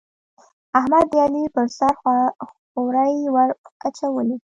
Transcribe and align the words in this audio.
احمد، 0.77 1.05
د 1.11 1.13
علي 1.25 1.43
پر 1.55 1.67
سر 1.77 1.93
خورۍ 2.71 3.13
ور 3.33 3.49
واېشولې. 3.79 4.37